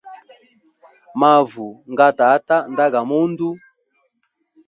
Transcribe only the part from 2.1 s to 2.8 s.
tata